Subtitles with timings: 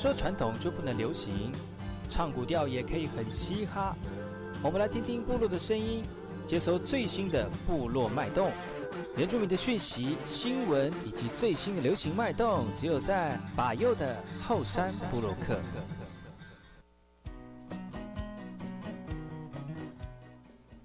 [0.00, 1.52] 说传统就不能流行，
[2.08, 3.94] 唱古调也可以很嘻哈。
[4.62, 6.02] 我们来听听部落的声音，
[6.46, 8.50] 接收最新的部落脉动、
[9.14, 15.60] 原住民的讯息、新闻以及最新的流行脉动，只有在把右的后山部落克。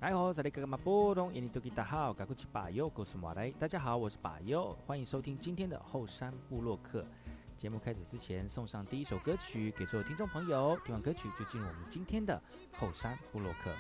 [0.02, 3.50] 哎吼，这里哥哥马波东，印尼多吉达好，赶快去把右告诉马来。
[3.52, 7.06] 大家好，我是把右，欢迎收听今天的后山部落客。
[7.66, 10.80] 节目开始之前，送上第一首歌曲给所有听众朋友。
[10.86, 12.40] 听完歌曲就进入我们今天的
[12.78, 13.72] 后山部落客。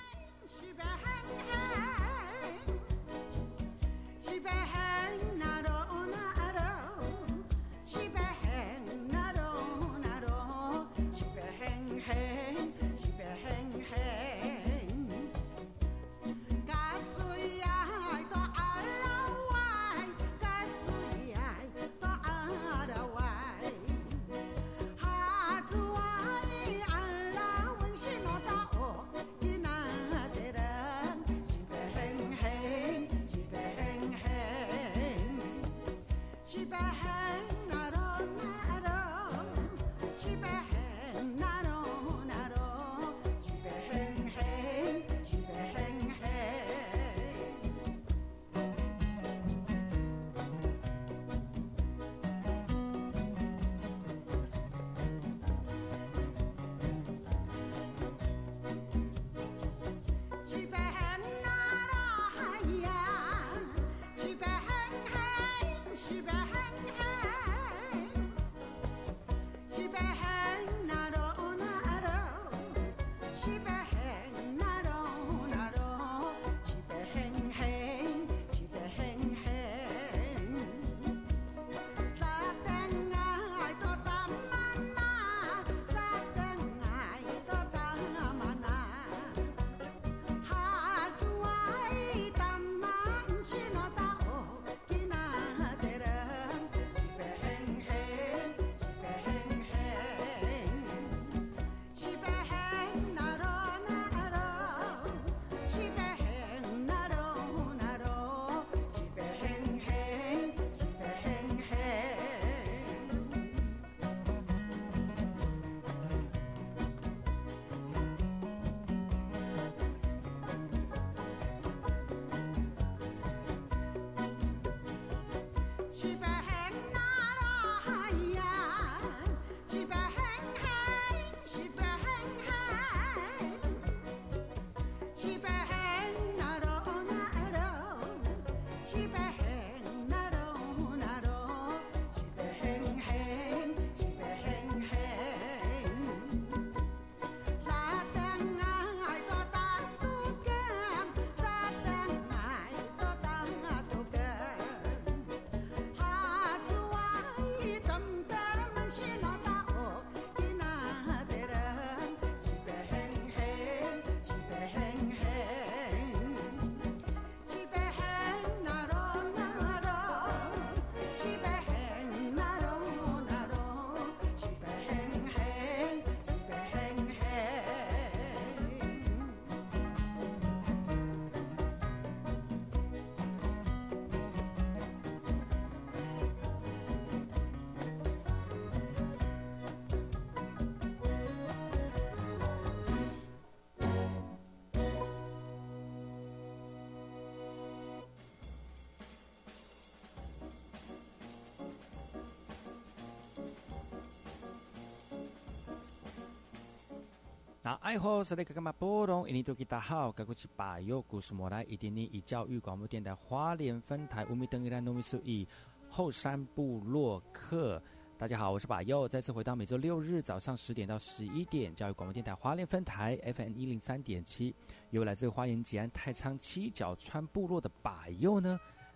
[207.66, 209.28] 那爱好是那个干嘛波动？
[209.28, 215.48] 印尼多吉大好，该过去把右故事莫来，一点点以教育广播电台花莲分台五米登一兰糯米数一
[215.90, 217.82] 后山部落客。
[218.20, 224.54] 大家好，我是把右，再次回到每周六日早上十点到十一点，教育广播电台花莲分台 FM 一零三点七，
[224.92, 228.60] 由来自花莲吉安太仓七角川部落的把右呢。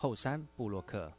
[0.00, 1.12] 后山布洛克。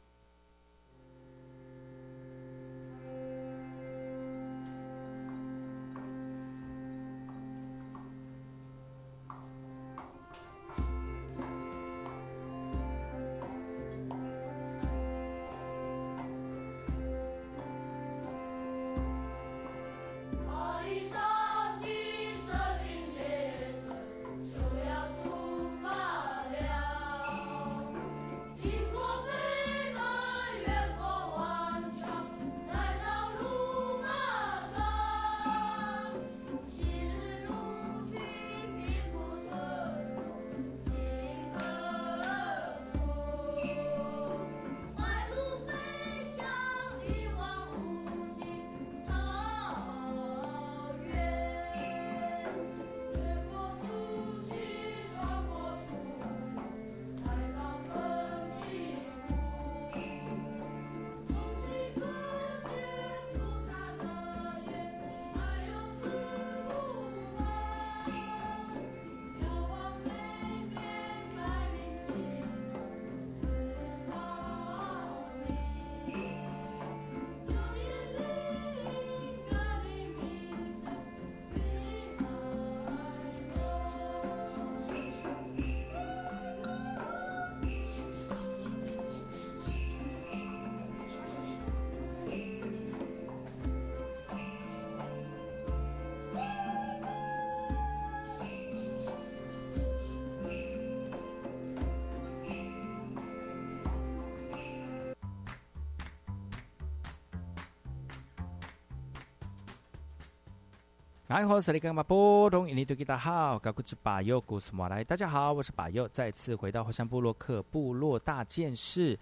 [111.30, 119.16] 大家好，是里干嘛波东印尼多吉大好，高古吉巴尤古斯马来，大家好，我是巴尤，再次回到火山部落克部落大件事。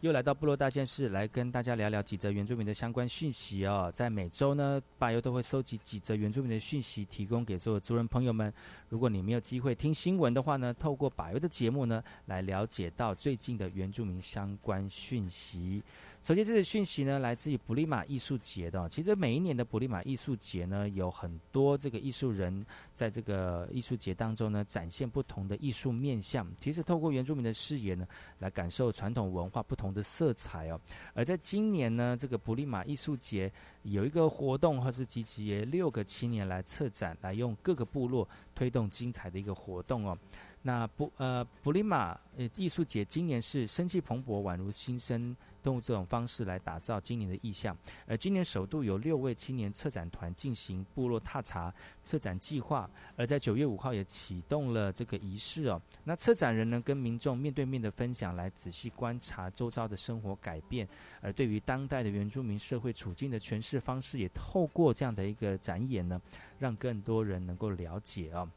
[0.00, 3.88] 又来到部落大件事，来跟大家聊聊几则原住民的相关讯息哦。
[3.94, 8.52] 在每周呢，巴尤都会收集几则原住民的讯息，提供给所有族人朋友们。
[8.88, 15.80] 如果你没有机会听新闻的话呢，透过巴尤的节目呢，来了解到最近的原住民相关讯息。
[16.22, 18.88] 首先，这个讯息呢，来自于布利马艺术节的。
[18.88, 22.64] 其实每一年的布利马艺术节呢，有很多这个艺术人
[22.94, 26.46] 在这个艺术节当中呢，展现不同的艺术面相。
[26.60, 28.06] 其实透过原住民的视野呢，
[28.38, 29.92] 来感受传统文化不同。
[29.92, 30.80] 的色彩哦，
[31.12, 33.52] 而在今年呢，这个布利马艺术节
[33.82, 40.16] 有一个活动，或是集结六个青年来策展，来用各个部落推动精彩的一个活动哦。
[40.62, 45.36] 那布呃布利马呃艺术节今年是生气蓬勃，宛如新生。
[45.62, 47.76] 动物这种方式来打造今年的意象，
[48.06, 51.72] 而今年首度有六位青年策展团进行部落踏查
[52.02, 55.80] 策展计划，而在九月五号也启动了这个仪式哦。
[56.04, 60.86] 那策展人呢跟民众面对面的分享，来仔细观察周遭的生活改变，
[61.20, 66.20] 而对于当代的原住民社会处境的诠释方式，也透过这样的一个展演呢，
[66.58, 68.48] 让更多人能够了解哦。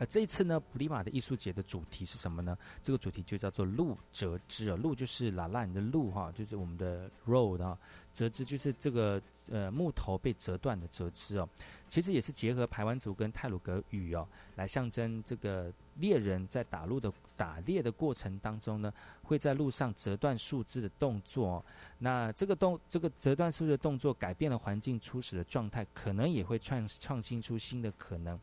[0.00, 2.56] 那这一次呢，普利马的艺术节的主题是什么呢？
[2.80, 7.78] 这个主题就叫做“路折枝”啊，路就是拉烂的路哈，就是我们的 road 啊，
[8.10, 9.20] 折枝就是这个
[9.50, 11.46] 呃木头被折断的折枝哦。
[11.86, 14.26] 其实也是结合排湾族跟泰鲁格语哦，
[14.56, 18.90] 来象征这个猎人在打路的打猎的过程当中呢，
[19.22, 21.62] 会在路上折断树枝的动作。
[21.98, 28.40] 那这个动这个折断树枝的动作，改变了环境初始的状态，可能也会创创新出新的可能。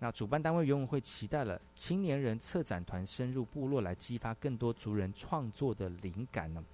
[0.00, 6.64] 那主办单位原委会期待了青年人策展团深入部落，来激发更多族人创作的灵感呢。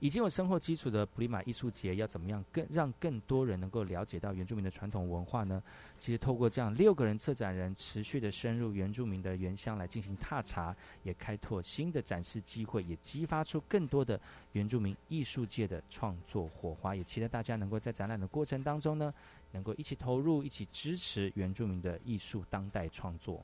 [0.00, 5.62] 已经有深厚基础的普利马艺术节，要怎么样更让更多人能够了解到原住民的传统文化呢？
[5.98, 14.20] 其实透过这样六个人策展人持续的深入原住民的原乡来进行踏查，也开拓新的展示机会，也激发出更多的
[14.52, 16.94] 原住民艺术界的创作火花。
[16.94, 19.12] 也期待大家能够在展览的过程当中呢。
[19.52, 23.42] 能够一起投入，一起支持原住民的艺术当代创作。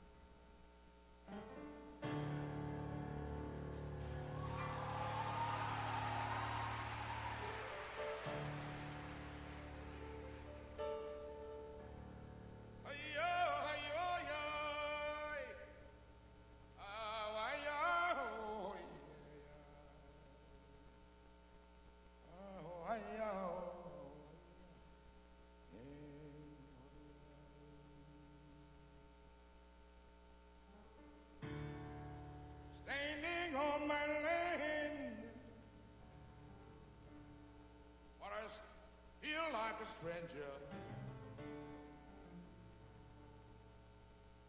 [40.03, 40.51] stranger.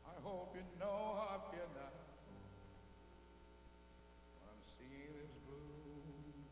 [0.05, 1.95] I hope you know I fear now.
[4.35, 6.51] when I'm singing this blues.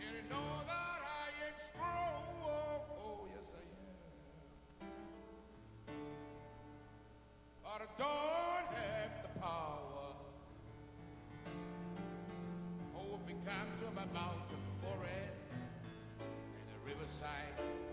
[0.00, 2.24] And you know that I am strong.
[2.96, 3.92] Oh, yes I am.
[7.62, 10.08] But I don't have the power.
[12.96, 15.41] Oh, become to my mountain forest
[17.02, 17.91] riverside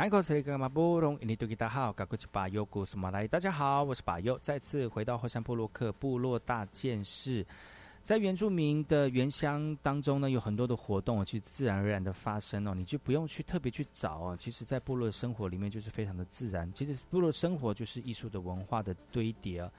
[0.00, 0.08] 大
[3.38, 7.46] 家好，我是巴佑，再次回到后山部落克部落大件事。
[8.02, 14.34] 在原住民的原乡当中呢，有很多的活动，去自然而然的发生哦，你就不用去特别去找哦。
[14.40, 16.72] 其实，在部落的生活里面，就是非常的自然。
[16.72, 19.70] 其实，部落生活就是艺术的文化的堆叠。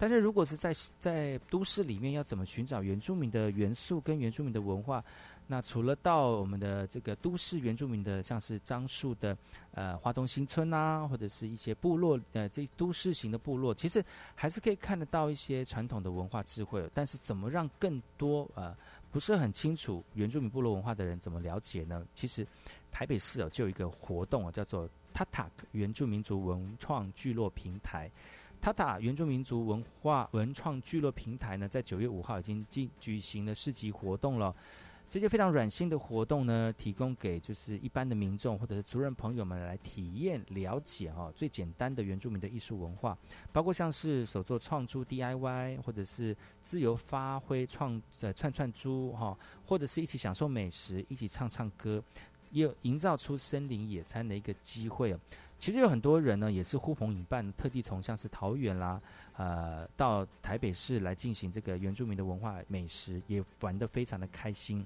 [0.00, 5.04] 但是如果是在在都市里面，要怎么寻找原住民的元素跟原住民的文化？
[5.46, 9.36] 那除了到我们的这个都市原住民的，像是樟树的
[9.72, 14.02] 呃花东新村啊，或者是一些部落呃这都市型的部落，其实
[14.34, 16.88] 还是可以看得到一些传统的文化智慧。
[16.94, 18.74] 但是怎么让更多呃
[19.10, 22.06] 不是很清楚原住民部落文化的人怎么了解呢？
[22.14, 22.46] 其实
[22.90, 28.10] 台北市哦就有一个活动啊，叫做 Tata 原住民族文创聚落平台。
[28.60, 34.54] 塔塔原住民族文化文创聚落平台呢，在九月五号已经进举行了市集活动了。
[35.08, 43.16] 这些非常软性的活动呢，提供给就是一般的民众或者是族人朋友们来体验了解哈，最简单的原住民的艺术文化，
[43.50, 49.36] 包括像是手作创珠 DIY，或者是自由发挥创呃串串珠哈，
[49.66, 52.00] 或者是一起享受美食，一起唱唱歌，
[52.50, 55.16] 也有营造出森林野餐的一个机会
[55.60, 59.00] 其实有很多人呢，也是呼朋引伴，特地从像是桃园啦，
[59.36, 64.84] 呃，到台北市来进行这个原住民的文化美食，也玩得非常的开心。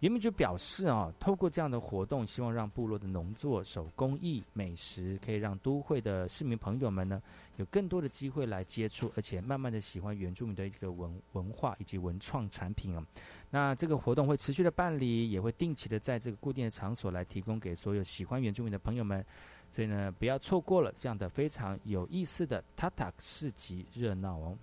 [0.00, 7.22] 原民就表示啊，透过这样的活动，希望让部落的农作、手工艺、美食，可以让都会的市民朋友们呢，
[7.56, 13.06] 有更多的机会来接触，而且慢慢的喜欢原住民的一个文文化以及文创产品啊。
[13.50, 19.24] 那这个活动会持续的办理，也会定期的在这个固定的场所来提供给所有喜欢原住民的朋友们。
[19.70, 24.58] 所以呢，不要错过了这样的非常有意思的 Tata 市集热闹哦。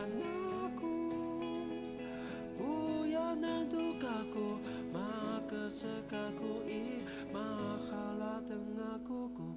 [0.00, 0.94] anakku
[2.60, 3.68] Uyana
[4.00, 4.48] aku,
[4.92, 9.49] Maka sekaku i Mahala tengakuku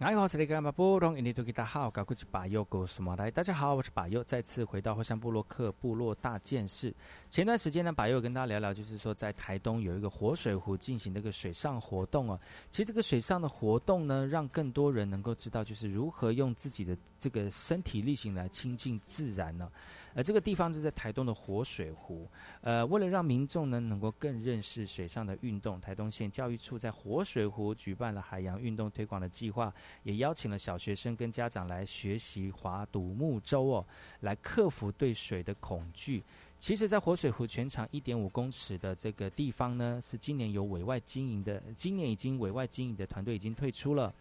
[0.00, 3.30] 这里是马布隆，印尼多吉达好，高古吉巴尤古苏马来。
[3.30, 6.94] 大家好，我是巴尤，再次回到后山部落克部落大件事。
[7.28, 12.40] 前段时间呢，巴尤跟大家聊聊，就是说在台东有一个活水湖进行这个水上活动啊。
[12.70, 19.70] 其实这个水上的活动呢，让更多人能够知道，就是如何用自己的这个身体力行来亲近自然呢。
[20.14, 22.28] 而这个地方就在台东的活水湖。
[22.60, 33.86] 呃，为了让民众呢能够更认识水上的运动，台东县教育处在活水湖举办了海洋运动推广的计划，也邀请了小学生跟家长来学习划独木舟哦，
[34.20, 36.22] 来克服对水的恐惧。
[36.58, 44.12] 其实，在活水湖全长一点五公尺的这个地方呢，是今年有委外经营的，今年已经委外经营的团队已经退出了。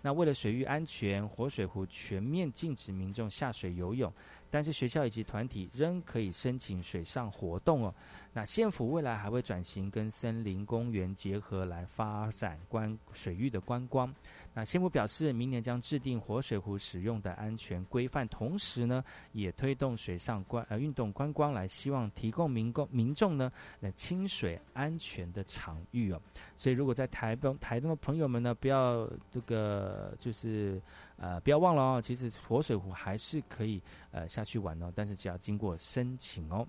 [0.00, 4.12] 那为了水域安全，活水湖全面禁止民众下水游泳，
[4.50, 7.94] 但是学校以及团体仍可以申请水上活动哦。
[8.32, 14.14] 那县府未来还会转型跟森林公园结合来发展观水域的观光。
[14.54, 26.20] 那县府表示，明年将制定活水湖使用的安全规范，同时呢，也推动水上观呃运动观光，来希望提供民公民众呢那清水安全的场域哦。
[26.56, 30.80] 所以，如果在台东台东的朋友们呢，不要这个就是
[31.18, 36.66] 呃不要忘了哦，其实活水湖还是可以呃下去玩哦，但是只要经过申请哦。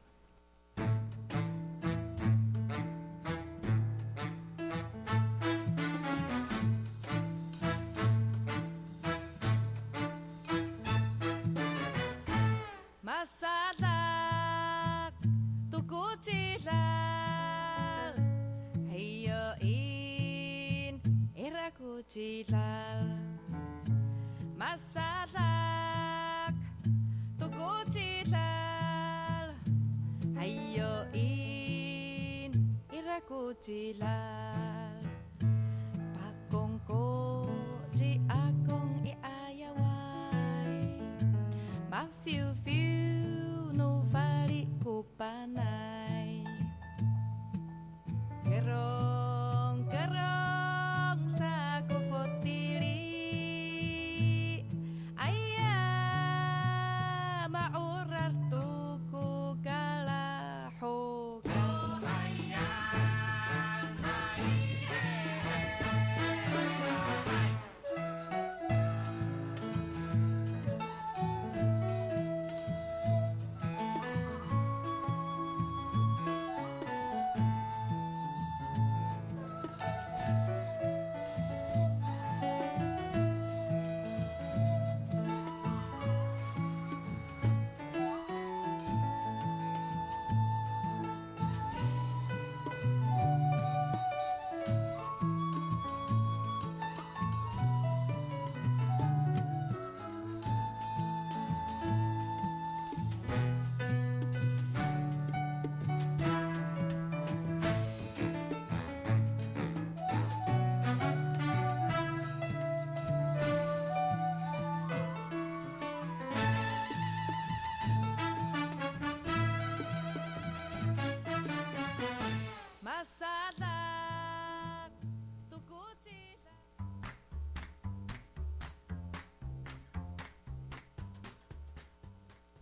[33.59, 34.78] parti là.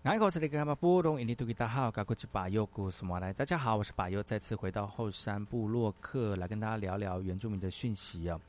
[0.08, 0.20] 大家
[3.58, 8.40] 好，我是巴优，再次回到后山部落客，来跟大家聊聊原住民的讯息啊。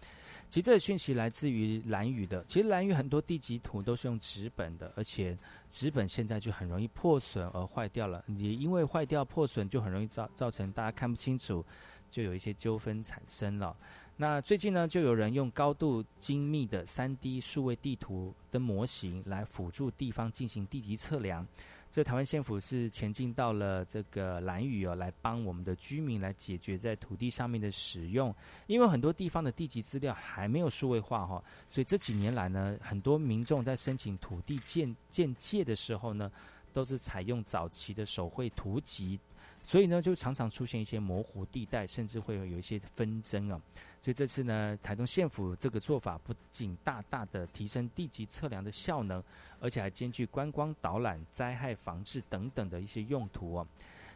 [0.49, 5.37] 其实这个讯息来自于蓝屿的，其实蓝屿很多地籍图都是用纸本的，而且
[5.68, 11.66] 纸本现在就很容易破损而坏掉了，也因为坏掉破损，就很容易造造成大家看不清楚，
[12.09, 13.77] 就有一些纠纷产生了。
[14.21, 21.47] 那最近呢，就有人用高度精密的三 D 数位地图的模型来辅助地方进行地级测量。
[21.89, 28.35] 这台湾县府是前进到了这个蓝屿哦，来帮我们的居民来解决在土地上面的使用。
[28.67, 36.29] 因为很多地方的地级资料还没有数位化哈，所以这几年来呢，很多民众在申请土地建建界的时候呢，
[36.73, 39.17] 都是采用早期的手绘图集，
[39.63, 43.61] 所以呢，就常常出现一些模糊地带，甚至会有有一些纷争啊。
[44.01, 49.23] 所以这次呢，台东县府这个做法不仅大大的提升地级测量的效能，
[49.61, 53.67] 而且还兼具观光导览、灾害防治等等的一些用途哦。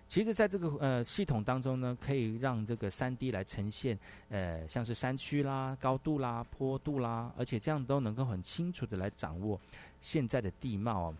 [0.07, 9.59] 其实，在这个呃系统当中呢，可以让这个三 D 来呈现，呃，像是山区啦、高度啦、坡度啦，而且这样都能够很清楚的来掌握
[10.01, 11.15] 现在的地貌哦。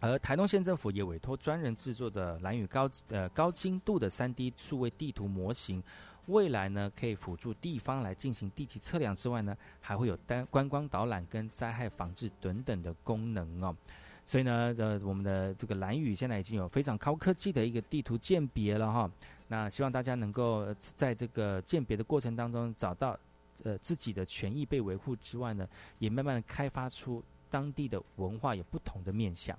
[0.00, 5.82] 而台东县政府也委托专人制作的蓝屿高呃高精度的三 D 数位地图模型。
[6.26, 13.76] 未来呢，可以辅助地方来进行地级测量之外呢，还会有单观光导览跟灾害防治等等的功能哦。
[14.24, 19.10] 所以呢，呃，我们的这个蓝屿现在已经有非常高科技的一个地图鉴别了哈。
[19.48, 23.18] 那希望大家能够在这个鉴别的过程当中找到
[23.62, 29.56] 呃自己的权益被维护之外呢，也慢慢的开发出当地的文化有不同的面向。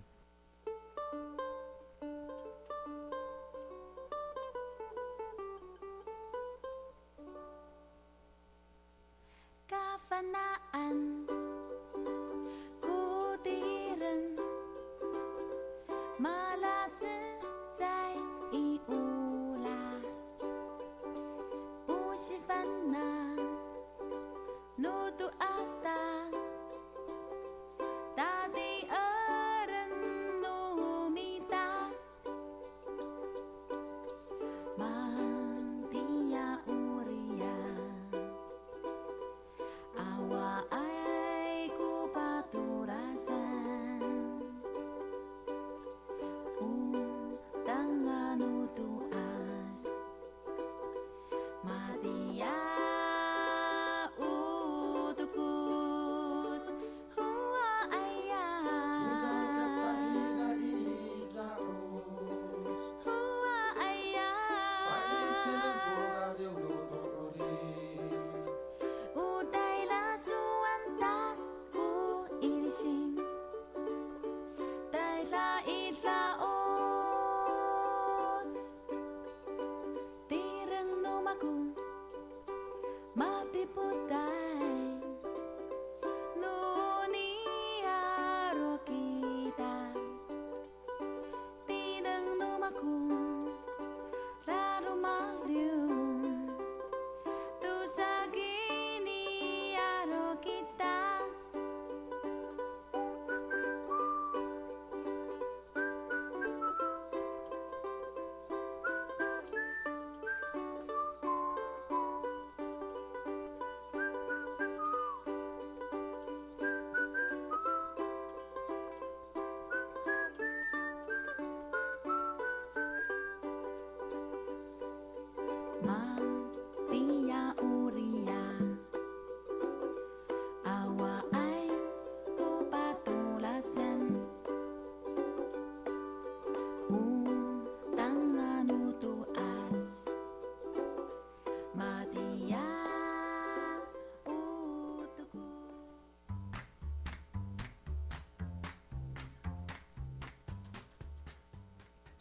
[16.18, 16.55] 马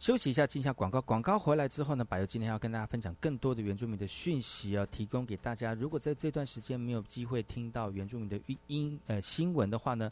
[0.05, 1.01] 休息一下，进一下广告。
[1.01, 5.73] 广告回来之后呢，百佑今天要跟大家分享更多的原住民的讯息哦，提供给大家。
[5.73, 10.11] 如果在这段时间没有机会听到原住民的语音呃新闻的话呢，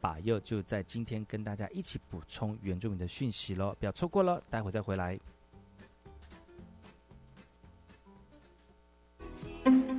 [0.00, 4.40] 百佑就在今天跟大家一起补充原住民的讯息喽，不要错过了。
[4.48, 5.18] 待会再回来。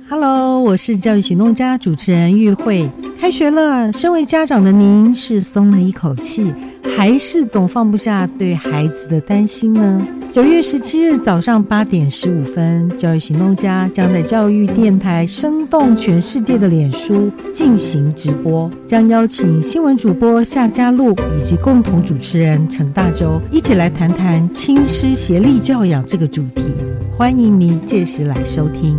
[0.08, 2.90] Hello，我是教育行动家主持人玉慧。
[3.20, 6.50] 开学了，身为家长的您是松了一口气，
[6.96, 10.06] 还是总放不下对孩子的担心呢？
[10.32, 26.64] 九月十七日早上八点十五分，教育行动家将在教育电台生动全世界的脸书进行直播，将邀请新闻主播夏嘉璐以及共同主持人陈大洲一起来谈谈亲师协力教养这个主题。
[27.16, 28.98] 欢迎您届时来收听。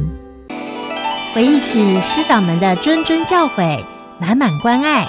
[1.34, 3.78] 回忆起师长们的谆谆教诲，
[4.21, 5.06] 满满关爱，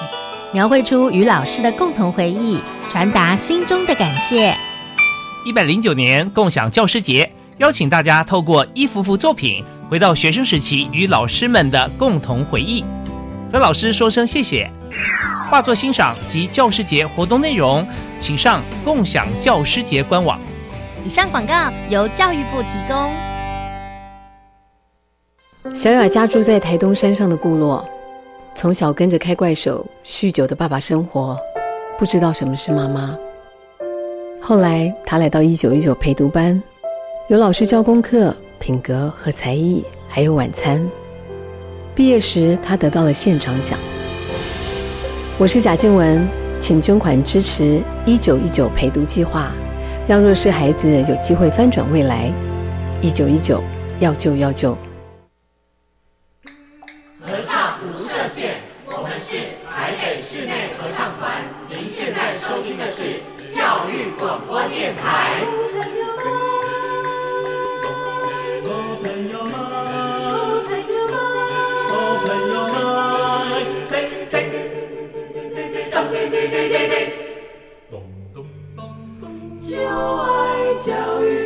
[0.57, 4.57] 描绘出与老师的共同回忆，传达心中的感谢。
[5.45, 12.83] 一百零九年共享教师节，邀请大家透过一幅幅作品，回到学生时期与老师们的共同回忆，
[13.53, 14.71] 和老师说声谢谢。
[15.47, 17.87] 画作欣赏及教师节活动内容，
[18.19, 20.41] 请上共享教师节官网。
[21.05, 23.13] 以上广告由教育部提供。
[25.75, 27.87] 小雅家住在台东山上的部落，
[28.57, 31.39] 从小跟着开怪手、酗酒的爸爸生活，
[31.99, 33.15] 不知道什么是妈妈。
[34.41, 36.61] 后来，他来到一九一九陪读班，
[37.29, 40.83] 有老师教功课、品格和才艺，还有晚餐。
[41.95, 43.79] 毕业时，他得到了现场奖。
[45.37, 46.27] 我是贾静雯，
[46.59, 49.53] 请捐款支持一九一九陪读计划，
[50.09, 52.33] 让弱势孩子有机会翻转未来。
[53.03, 53.63] 一九一九，
[54.01, 54.75] 要救要救。
[79.59, 81.46] 就爱教育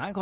[0.00, 0.12] 大家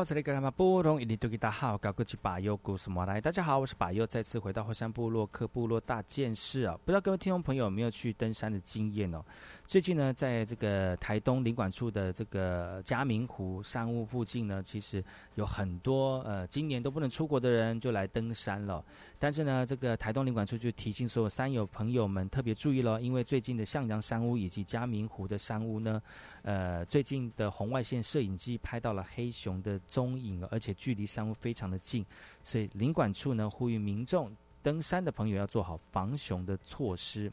[3.44, 6.76] 好，我是巴尤，再次回到后山部落克部落大件事啊！
[6.84, 9.24] 不知道各位听众朋友有没有去登山的经验哦？
[9.68, 15.00] 最近呢，在这个台东领管处的这个嘉明湖山屋附近呢，其实
[15.36, 18.84] 有很多呃，今年都不能出国的人就来登山了。
[19.16, 26.02] 但是呢，这个台东领管处就提醒所有山友朋友们特别注意了，因为最近的向阳山屋以及嘉明湖的山屋呢，
[26.42, 29.67] 呃，最近的红外线摄影机拍到了黑熊的。
[29.68, 32.04] 的踪影，而且距离山屋非常的近，
[32.42, 37.30] 所以领管处呢呼吁民众登山的朋友要做好防熊的措施。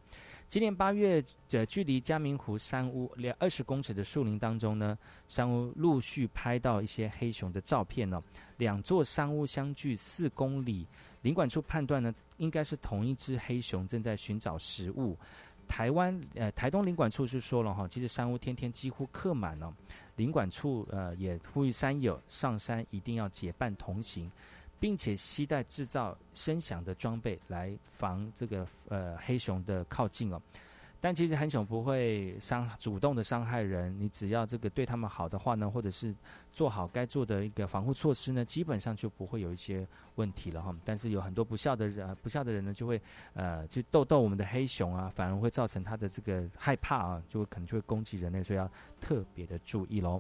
[0.48, 8.22] 今年八月，呃，距离嘉明湖山屋两二十公尺的树林当中呢，山屋陆续拍到一些黑熊的照片呢。
[8.58, 10.86] 两座山屋相距四公里，
[11.24, 15.18] 领管处判断呢，应该是同一只黑熊正在寻找食物。
[15.68, 19.74] 台湾呃，台东领管处是说了哈，其实山屋天天几乎客满了。
[20.16, 24.32] 领馆处呃也呼吁山友上山一定要结伴同行，
[24.80, 30.42] 并且携带制造声响的装备来防这个呃黑熊的靠近哦。
[31.06, 36.12] 但其实很熊不会伤主动的伤害人，你只要这个对他们好的话呢，或者是
[36.52, 40.76] 做好该做的一个防护措施呢，基本上就不会有一些问题了哈。
[40.84, 43.00] 但是有很多不孝的人，不孝的人呢，就会
[43.36, 48.68] 呃去逗逗我们的黑熊啊，反而会造成他的这个害怕啊，就可能就会攻击人类，所以要
[49.00, 50.20] 特别的注意喽。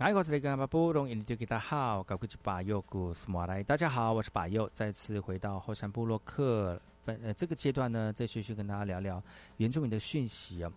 [0.00, 3.62] 爱国是那个马布隆，印度吉他好，高古吉巴尤古斯马来。
[3.62, 6.80] 大家好，我是巴尤，再次回到后山部落克。
[7.04, 9.22] 本呃这个阶段呢，再继续跟大家聊聊
[9.58, 10.72] 原住民的讯息啊。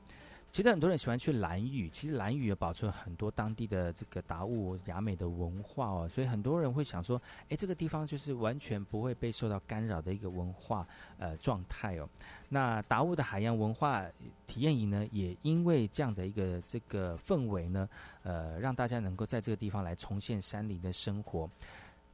[0.54, 10.88] 其实很多人喜欢去兰屿，其实兰屿也保存很多当地的这个达悟雅美的文化哦，所以很多人会想说，诶，这个地方就是完全不会被受到干扰的一个文化
[11.18, 12.08] 呃状态哦。
[12.50, 14.06] 那达悟的海洋文化
[14.46, 17.90] 体验营呢，也因为这样的一个这个氛围呢，
[18.22, 21.50] 呃，让大家能够在这个地方来重现山林的生活。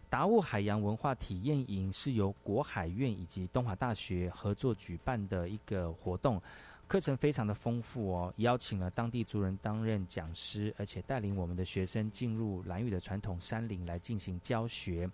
[0.09, 6.41] 达悟海洋文化体验营是由国海院以及东华大学合作举办的一个活动。
[6.89, 15.07] 课程非常的丰富哦，邀请了当地族人担任讲师，而且带领我们的学生进入蓝屿的传统山林来进行教学。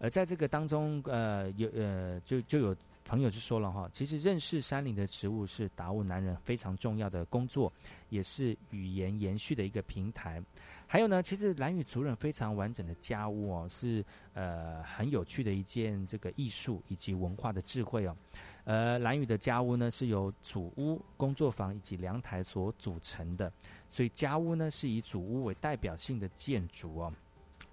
[0.00, 7.72] 而在这个当中，呃，有呃，就就有朋友就说了哈，其实认识山林的植物是达悟男人非常重要的工作，
[8.08, 10.42] 也是语言延续的一个平台。
[10.84, 18.16] 还有呢，其实蓝屿族人非常完整的家屋哦，是呃很有趣的一件这个艺术以及文化的智慧哦。
[18.64, 23.52] 呃，蓝屿的家屋呢是由主屋、工作房以及阳台所组成的，
[23.90, 27.12] 所以家屋呢是以主屋为代表性的建筑哦，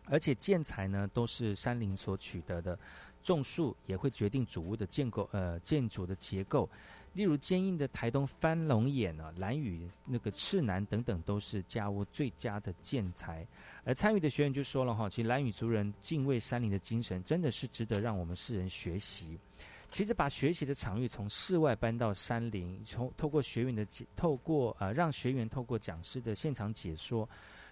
[0.06, 2.78] 而且建材呢都是山林所取得的，
[3.24, 6.70] 种树也会决定主屋的建构呃建筑的结构，
[7.14, 13.48] 例如坚硬的台东翻龙眼啊、蓝屿那个赤楠等等都是家屋最佳的建材，
[13.86, 19.40] 而参与的学员就说了哈，其实蓝屿族人敬畏山林的精神真的是值得让我们世人学习。
[19.92, 27.30] 其实把学习的场域从室外搬到山林，从透过学员的，透过呃让学员透过讲师的现场解说，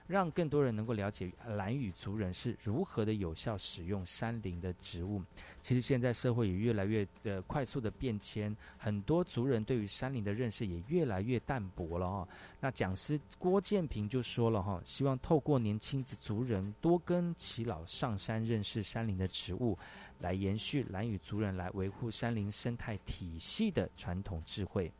[0.09, 5.21] 让更多人能够了解蓝屿族人是如何的有效使用山林的植物。
[5.61, 12.27] 其实现在社会也越来越的快速的变迁，很多族人对于山林的认识也越来越淡薄了哦。
[12.59, 19.77] 那讲师郭建平就说了哈，希望透过年轻的族人多跟耆老上山认识山林的植物。
[20.19, 24.91] 来延续蓝屿族人来维护山林生态体系的传统智慧。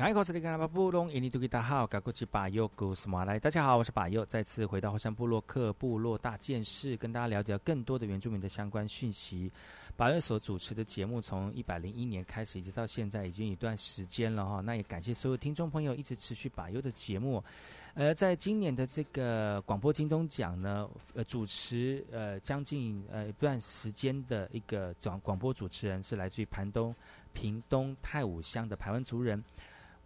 [0.00, 3.38] 大号，嘎古吉巴尤古斯马来。
[3.38, 9.52] 大家好，我是巴尤，再次回到后山部落克部落大件事，跟大家了解更多的原住民的相关讯息。
[9.98, 14.62] 巴尤所主持的节目从一百零一年开始，一直到现在已经一段时间了哈。
[14.62, 17.44] 那也感谢所有听众朋友一直持续巴尤的节目。
[17.92, 26.94] 呃，在今年的这个广播金钟奖呢，呃，主持呃将近呃一段时间的一个广广播主持人是来自于盘东
[27.34, 29.44] 屏东太武乡的排湾族人。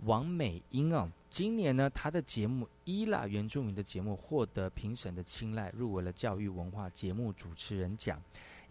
[0.04, 8.18] 王美英哦，今年呢，她的节目《伊拉原住民》的节目获得评审的青睐，入围了教育文化节目主持人奖。《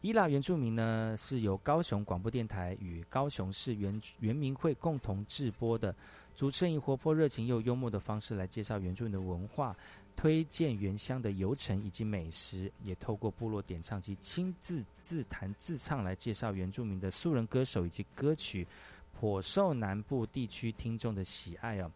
[0.01, 5.95] 伊拉原住民》呢，是由高雄广播电台与高雄市原原民会共同制播的，
[6.35, 9.75] 主持人以活泼热情又幽默的方式来介绍原住民的文化，
[10.15, 18.67] 推荐原乡的游程以及美食，也透过部落点唱机亲自自弹自唱来介绍原住民的素人歌手以及歌曲。
[19.23, 21.89] 颇受南部地区听众的喜爱哦。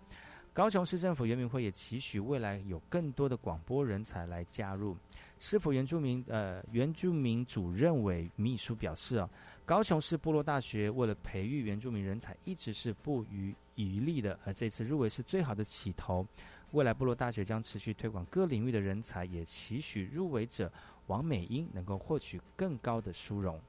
[0.54, 4.96] 高雄市政府原民会也期许未来有更多的广播人才来加入。
[5.38, 9.30] 市府原住民呃原住民主任委秘书表示哦，
[9.66, 16.26] 高雄市部落大学为了培育原住民人才，一直是不遗余力的，而这次入围是最好的起头。
[16.72, 20.72] 未来部落大学将持续推广各领域的人才，也期许入围者
[21.08, 23.60] 王美英能够获取更高的殊荣。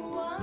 [0.00, 0.38] 我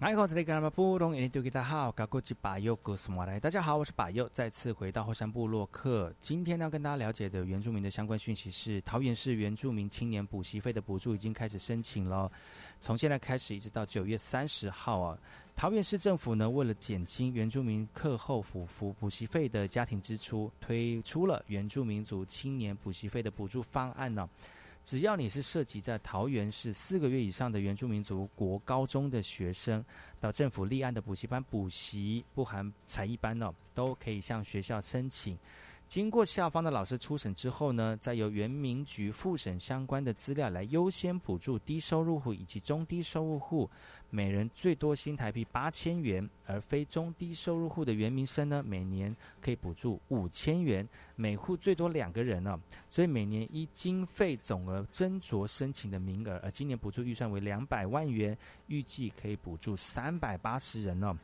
[0.00, 3.40] 大家好，高国际巴友古斯莫来。
[3.40, 6.14] 大家好，我是巴友，再次回到后山部落客。
[6.20, 12.30] 今天要跟大家了解的原住民的相关讯息是，桃园市原住民青年补习费的补助已经开始申请了。
[12.78, 15.18] 从现在开始一直到九月三十号啊，
[15.56, 24.28] 桃园市政府呢，为了减轻原住民课后辅辅补习费的家庭支出，推出了原住民族青年补习费的补助方案呢。
[24.88, 29.84] 只要你是涉及在桃园市四个月以上的原住民族国高中的学生，
[30.18, 35.38] 到政府立案的补习班补习，不含才艺班哦，都可以向学校申请。
[35.88, 43.68] 经过校方的老师初审之后呢，再由原民局复审相关的资料来优先补助低收入户以及中低收入户，
[44.10, 50.86] 每人最多新台币八千元，而非中低收入户的原民生呢，每年可以补助五千元，
[51.16, 52.60] 每户最多两个人呢，
[52.90, 58.36] 所以每年依经费总额斟酌申请的名额，而今年补助预算为两百万元，
[58.66, 61.18] 预计可以补助三百八十人呢。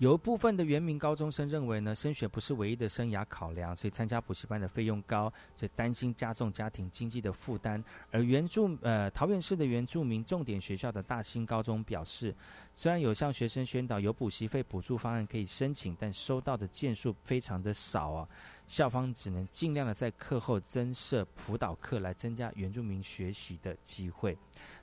[0.00, 7.84] 有一部分的原名高中生认为呢，升学不是唯一的生涯考量，所以参加补习班的费用高，所以担心加重家庭经济的负担。
[8.10, 12.34] 而原住呃桃园市的原住民重点学校的大兴高中表示，
[12.72, 18.28] 虽然有向学生宣导有补习费补助方案可以申请，但收到的件数非常的少啊。
[18.66, 24.36] 校方只能尽量的在课后增设辅导课，来增加原住民学习的机会。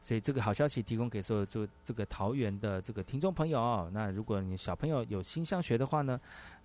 [0.04, 3.90] 所以这个好消息提供给所有做这个桃园的这个听众朋友哦。
[3.94, 6.20] 那如果你小朋友有心向学的话呢，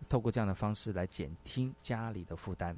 [0.08, 2.76] 透过这样的方式来减轻家里的负担。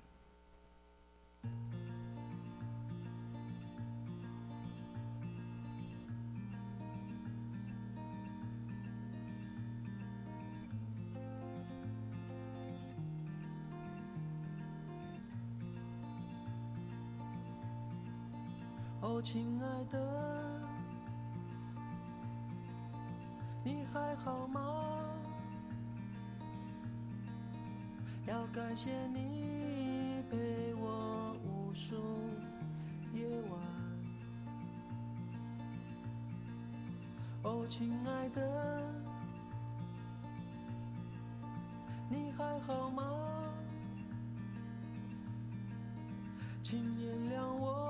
[19.07, 20.01] 哦，亲爱的，
[23.63, 24.63] 你还好吗？
[28.27, 31.97] 要感谢你陪我无数
[33.13, 33.61] 夜晚。
[37.43, 38.83] 哦，亲爱的，
[42.09, 43.03] 你还好吗？
[46.63, 47.84] 请原谅我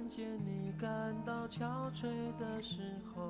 [0.00, 2.80] 看见你感到憔悴的时
[3.14, 3.22] 候，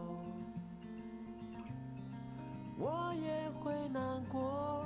[2.79, 4.85] 我也会难过。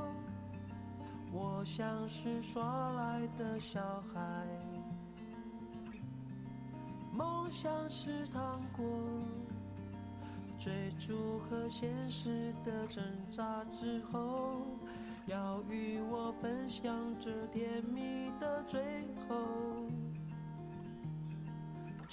[1.30, 3.82] 我像是耍赖的小
[4.14, 4.47] 孩，
[7.12, 8.87] 梦想是糖果。
[10.59, 14.62] 追逐和现实的挣扎之后，
[15.26, 18.80] 要与我分享这甜蜜的最
[19.28, 19.37] 后，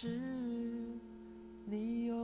[0.01, 0.07] 是
[1.63, 2.15] 你有。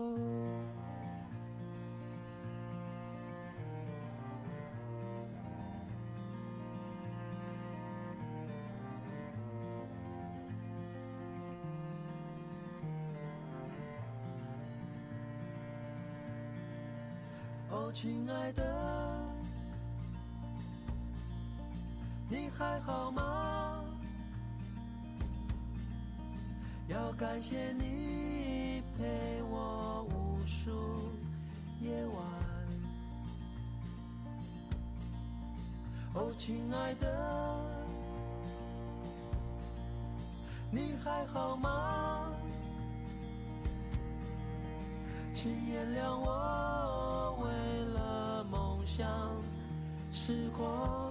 [17.70, 19.30] 哦，亲爱的，
[22.28, 23.57] 你还好吗？
[27.18, 30.70] 感谢你陪我无数
[31.82, 32.24] 夜晚。
[36.14, 37.60] 哦，亲爱的，
[40.70, 42.32] 你还好吗？
[45.34, 49.08] 请原谅我为了梦想
[50.12, 51.07] 痴狂，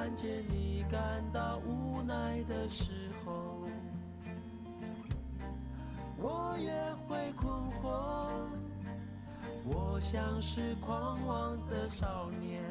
[0.00, 2.84] 看见你感到无奈的时
[3.22, 3.66] 候，
[6.16, 6.72] 我也
[7.06, 8.30] 会困惑。
[9.62, 12.62] 我像是狂妄的少年，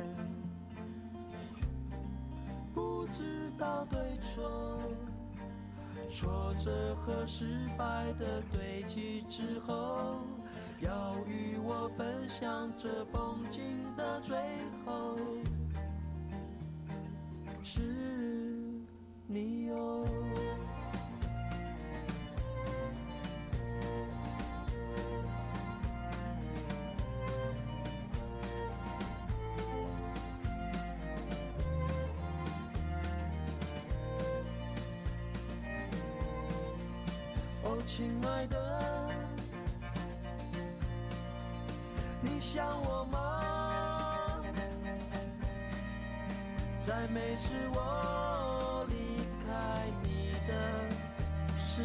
[2.74, 4.82] 不知道对错。
[6.10, 10.16] 挫折和失败的堆积之后，
[10.82, 13.62] 要与我分享这风景
[13.96, 14.36] 的最
[37.92, 39.10] 亲爱的，
[42.22, 44.42] 你想我吗？
[46.80, 48.94] 在每次我离
[49.44, 49.50] 开
[50.04, 50.54] 你的
[51.60, 51.82] 时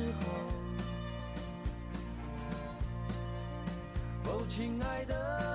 [4.24, 5.53] 候，哦，亲爱的。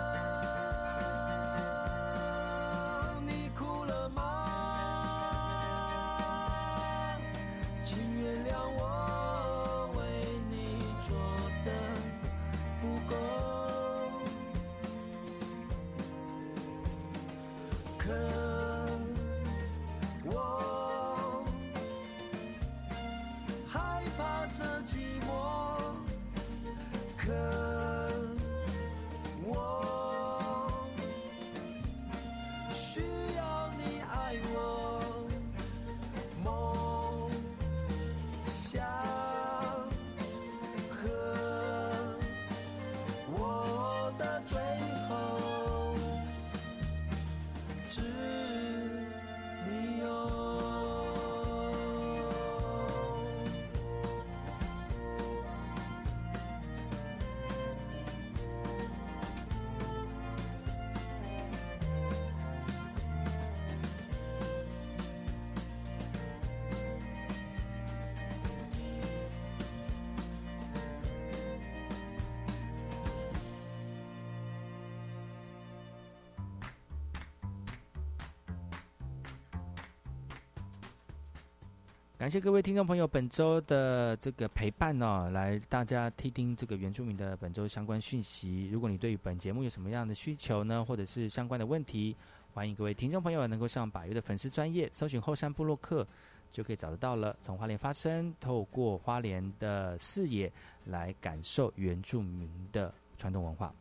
[82.20, 88.68] 感谢各位听众朋友本周的这个陪伴哦，来大家听听这个原住民的本周相关讯息。
[88.68, 92.14] 如果你对于本节目有什么样的需求呢，或者是相关的问题，
[92.54, 96.06] 欢迎各位听众朋友能够上百越的粉丝专业搜寻后山部落客，
[96.52, 97.34] 就可以找得到了。
[97.42, 100.52] 从花莲发声，透过花莲的视野
[100.88, 103.74] 来感受原住民的传统文化。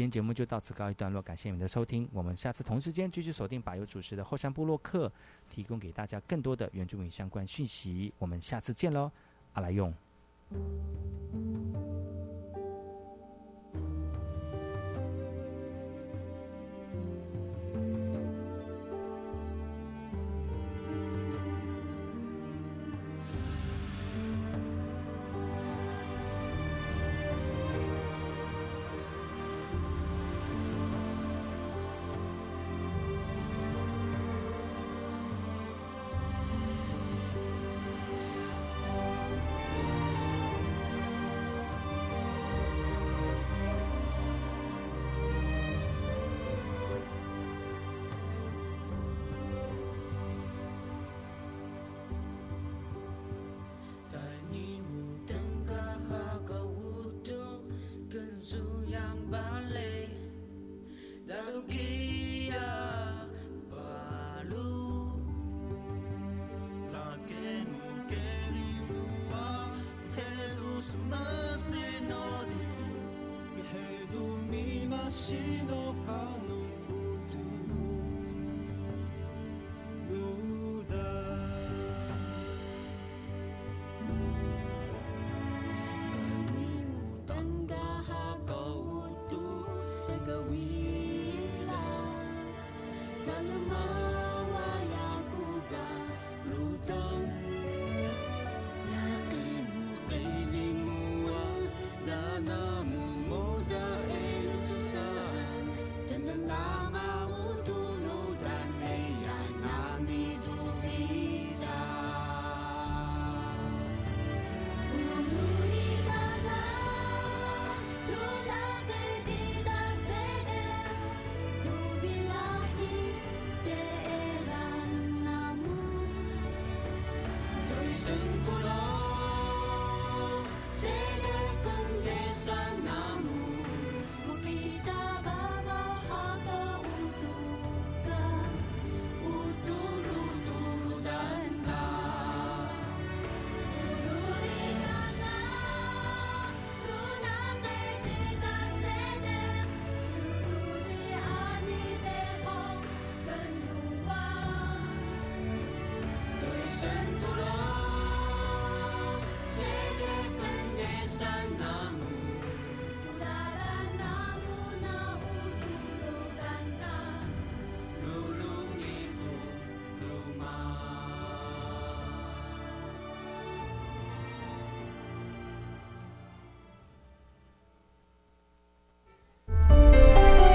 [0.00, 2.08] 今天节目就到此告一段落，感谢你们的收听。
[2.10, 5.12] 我们下次同时间继续锁定百有主持的后山部落客，
[5.50, 8.10] 提供给大家更多的原住民相关讯息。
[8.16, 9.12] 我们下次见喽，
[9.52, 9.94] 阿来用。